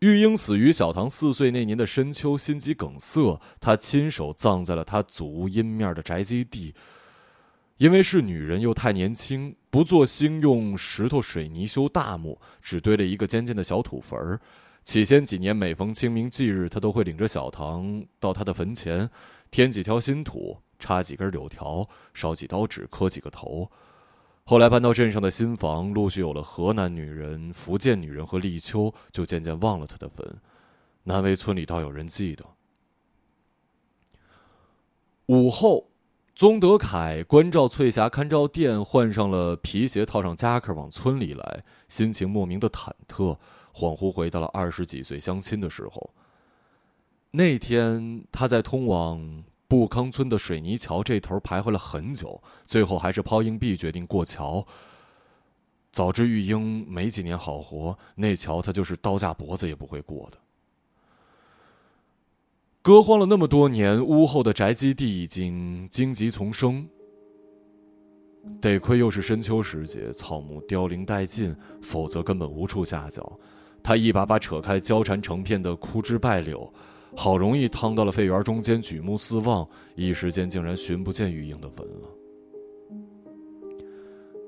[0.00, 6.74] 玉英死于小唐四岁那年的深秋，心肌梗塞，他亲手葬在了他祖屋阴面的宅基地。
[7.78, 14.40] 因为是女人又太年轻，不做兴用石头水泥修大墓，只堆了一个尖尖的小土坟儿。
[14.84, 19.10] 起先几年，每逢清明祭日，他都会领着小唐到他的坟前，
[19.50, 23.68] 添几条新土，插几根柳条，烧几刀纸，磕几个头。
[24.44, 30.40] 后来搬到镇上的新房，陆续有了河南女人、福建女人和立秋，就渐渐忘了他的坟。
[31.02, 32.44] 南围村里倒有人记得。
[35.26, 35.90] 午后。
[36.34, 43.38] 宗德凯关照翠霞看照店，换上了皮鞋，套上夹克，往村里来，心情莫名的忐忑，
[43.72, 46.10] 恍惚回到了二十几岁相亲的时候。
[47.30, 54.66] 那天他在通往布康村的水泥桥这头徘徊了很久，最后还是抛硬币决定过桥。
[55.92, 60.38] 早知玉英没几年好活，那桥他就是刀架脖子也不会过的。
[62.84, 66.86] 割荒了那么多年，屋后的宅基地已经荆棘丛生。
[68.60, 73.40] 得亏又是深秋时节，草木凋零殆尽，否则根本无处下脚。
[73.82, 76.70] 他一把把扯开交缠成片的枯枝败柳，
[77.16, 82.08] 好容易趟到了废园中间，举目四望，一时间竟然寻不见玉英的坟了。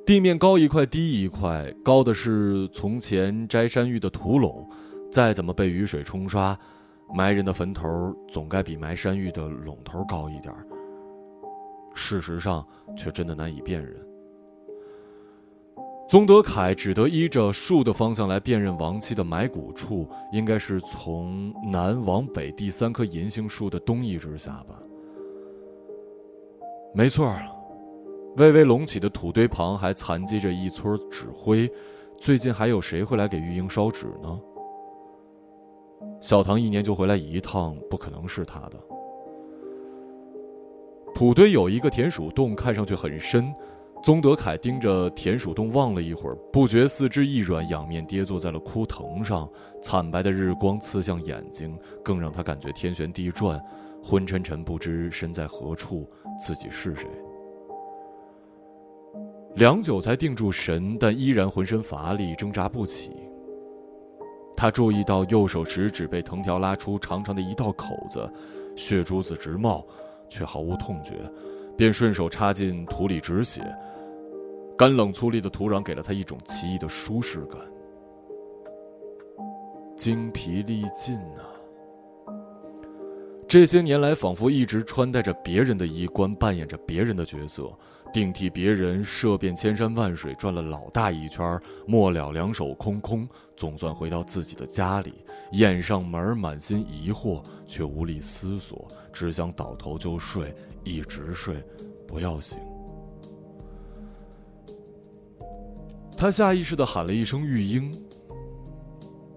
[0.04, 4.68] 地面高一块低一块，高的是从前摘山芋的土垄，
[5.10, 6.54] 再怎么被雨水冲刷。
[7.14, 10.54] 埋人的坟头总该比埋山芋的垄头高一点
[11.94, 13.94] 事实上却真的难以辨认。
[16.08, 24.80] 宗德凯只得依着树的方向来辨认亡妻的埋骨处，应该是从南往北第三棵银杏树的东翼之下吧。
[26.94, 27.34] 没错
[28.36, 31.68] 微微隆起的土堆旁还残积着一撮纸灰，
[32.20, 34.40] 最近还有谁会来给玉英烧纸呢？
[36.20, 38.72] 小唐一年就回来一趟，不可能是他的。
[41.14, 43.52] 土堆有一个田鼠洞，看上去很深。
[44.02, 49.48] 宗德凯盯着田鼠洞望了一会儿，不觉四肢一软，仰面跌坐在了枯藤上。
[49.82, 53.60] 惨白的日光刺向眼睛，更让他感觉天旋地转，
[54.04, 56.06] 昏沉沉，不知身在何处，
[56.38, 57.08] 自己是谁。
[59.54, 63.10] 良久才定住神，但依然浑身乏力，挣扎不起。
[64.56, 68.28] 他注意到右手食指被藤条拉出长长的一道口子，
[68.74, 69.86] 血珠子直冒，
[70.28, 71.30] 却毫无痛觉，
[71.76, 73.62] 便顺手插进土里止血。
[74.78, 77.60] 干冷粗粝的土壤给了他一种奇异的舒适感。
[79.96, 81.48] 精疲力尽啊！
[83.48, 87.72] 这些年来，仿佛一直穿戴着别人的衣冠，扮演着别人的角色。
[88.16, 95.12] 并替别人涉遍千山万水，转了老大一圈，末了两手空空，总算回到自己的家里，
[95.52, 101.62] 掩上门，满心疑惑，却无力思索，只想倒头就睡，一直睡，
[102.08, 102.58] 不要醒。
[106.16, 107.94] 他下意识的喊了一声“玉英”，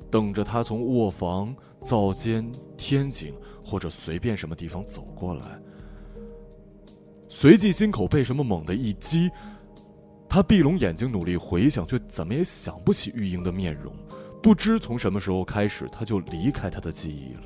[0.10, 5.62] 等着他从卧房、灶间、天井或者随便什么地方走过来。
[7.30, 9.30] 随即心口被什么猛地一击，
[10.28, 13.94] 他闭拢眼睛努力回想，却怎么也想不起玉英的面容。
[14.42, 17.44] 不知从什么时候开始，他就离开他的记忆了。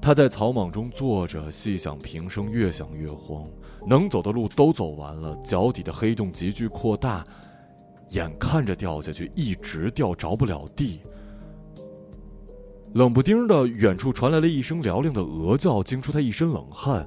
[0.00, 3.46] 他在草莽中坐着，细想平生，越想越慌。
[3.86, 7.22] 能走的路都走完了，脚底的黑洞急剧扩大，
[8.08, 11.00] 眼看着掉下去，一直掉着不了地。
[12.94, 17.06] 冷不丁的，远处传来了一声嘹亮的鹅叫，惊出他一身冷汗。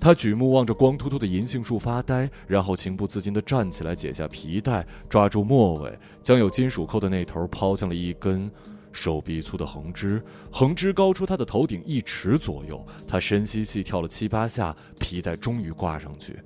[0.00, 8.50] 他举目望着光秃秃的银杏树发呆，然后情不自禁地站起来，解下皮带，抓住末尾，将有金属扣的那头抛向了一根
[8.92, 10.22] 手臂粗的横枝，
[10.52, 12.84] 横枝高出他的头顶一尺左右。
[13.06, 16.38] 他深吸气，跳了七八下，皮带终于挂上去。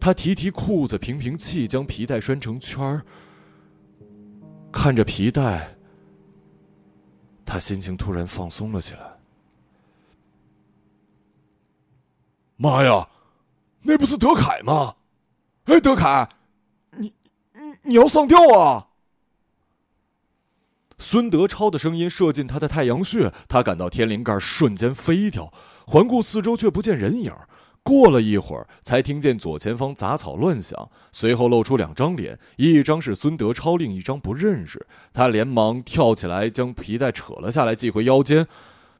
[0.00, 3.02] 他提提裤子，平平气，将皮带拴成圈儿。
[4.72, 5.76] 看着皮带，
[7.44, 9.13] 他心情突然放松了起来。
[12.64, 13.10] 妈呀，
[13.82, 14.94] 那不是德凯吗？
[15.64, 16.30] 哎，德凯，
[16.96, 17.12] 你
[17.52, 18.88] 你你要上吊啊！
[20.98, 25.52] 孙德超的声音射进他的太阳穴，他感到天灵盖瞬间飞掉，
[25.86, 27.30] 环顾四周却不见人影。
[27.82, 34.86] 过了一会儿，才听见左前方杂草乱响，随后露出两张脸，一张是孙德超，另一张不认识。
[35.12, 38.48] 他连忙跳起来，将皮带扯了下来，系回腰间。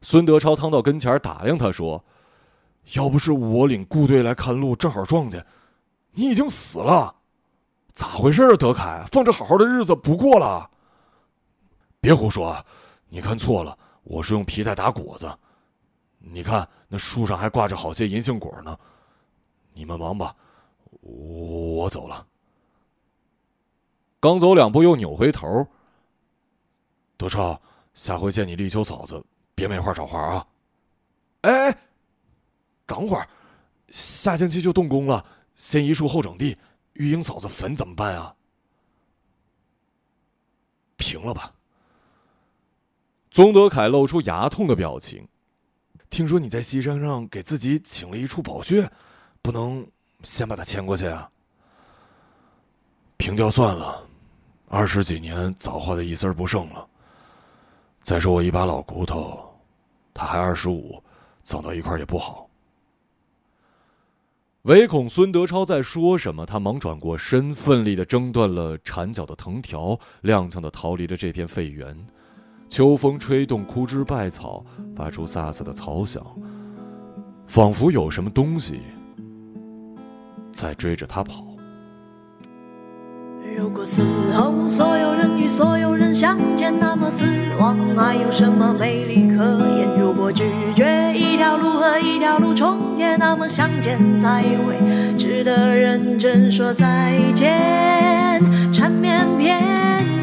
[0.02, 2.04] 孙德超趟到跟前，打量他说。
[2.92, 5.44] 要不是我领部队来看路，正好撞见，
[6.12, 7.16] 你已经死了，
[7.94, 8.56] 咋回事啊？
[8.56, 10.70] 德凯，放着好好的日子不过了？
[12.00, 12.64] 别胡说，
[13.08, 15.34] 你看错了，我是用皮带打果子。
[16.18, 18.78] 你看那树上还挂着好些银杏果呢。
[19.72, 20.34] 你们忙吧，
[21.00, 22.26] 我走了。
[24.20, 25.66] 刚走两步，又扭回头，
[27.16, 27.60] 德超，
[27.94, 29.22] 下回见你立秋嫂子，
[29.54, 30.46] 别没话找话啊！
[31.42, 31.78] 哎哎，
[32.86, 33.28] 等会儿，
[33.88, 35.24] 下星期就动工了，
[35.54, 36.56] 先移树后整地，
[36.94, 38.34] 玉英嫂子坟怎么办啊？
[40.96, 41.52] 平了吧。
[43.30, 45.26] 宗德凯露出牙痛的表情。
[46.08, 48.88] 听说你在西山上给自己请了一处宝穴，
[49.42, 49.84] 不能
[50.22, 51.28] 先把它迁过去啊？
[53.16, 54.06] 平掉算了，
[54.68, 56.88] 二十几年早化的一丝不剩了。
[58.02, 59.52] 再说我一把老骨头，
[60.12, 61.02] 他还二十五，
[61.42, 62.43] 走到一块也不好。
[64.64, 71.94] 唯恐孙德超在说什么，他忙转过身，奋力的挣断了缠脚的藤条，踉跄的逃离了这片废园。
[72.70, 74.64] 秋风吹动枯枝败草，
[74.96, 76.24] 发出飒飒的草响，
[77.44, 78.80] 仿佛有什么东西
[80.50, 81.53] 在追着他跑。
[83.56, 84.02] 如果死
[84.32, 87.24] 后所有人与所有人相见，那么死
[87.56, 89.44] 亡还有什么美丽可
[89.76, 89.88] 言？
[89.96, 90.44] 如果拒
[90.74, 98.42] 绝一条路和一条路重叠，那么相见才会值得认真说再见。
[98.72, 99.62] 缠绵翩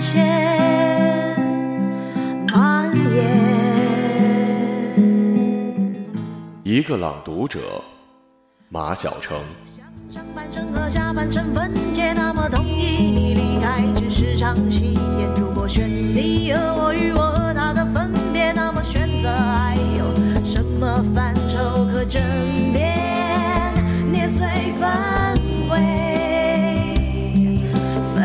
[0.01, 0.19] 跹。
[6.63, 7.59] 一个朗读者，
[8.69, 9.37] 马晓成。
[10.09, 12.13] 上半生和下半生分解，
[14.55, 15.29] 只是场戏演。
[15.35, 22.21] 如果选你和我与我和他的分别，那么选择还有什么范畴可争
[22.73, 22.97] 辩？
[24.11, 24.47] 捏碎
[24.79, 24.89] 粉
[25.69, 25.77] 灰
[28.15, 28.19] 飞，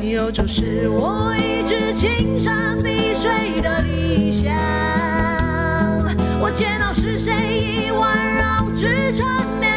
[0.00, 1.92] 你有就是我一直。
[1.94, 4.52] 青山碧水的理想，
[6.40, 7.32] 我见到是谁
[7.86, 9.24] 已环绕至缠
[9.60, 9.73] 绵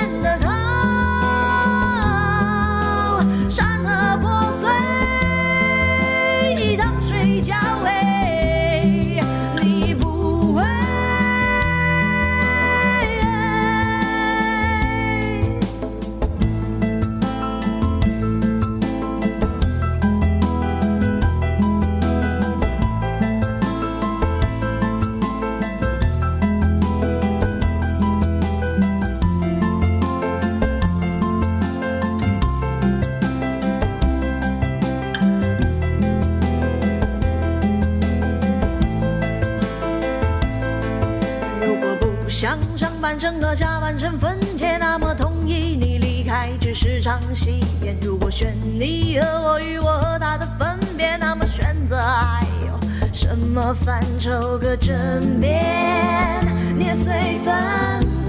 [43.18, 47.98] 半生和下半生分界，那么同意你离开只是场戏演。
[48.00, 52.80] 如果选你和我与我和他的分别，那么选择还有
[53.12, 54.94] 什么范畴可争
[55.42, 56.46] 辩？
[56.78, 57.12] 捏碎
[57.44, 57.56] 粉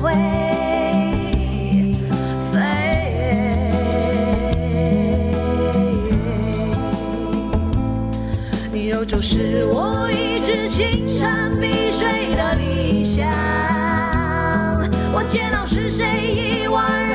[0.00, 0.10] 灰
[2.50, 2.58] 飞，
[8.72, 10.08] 你有就是我
[15.28, 17.07] 煎熬是谁遗忘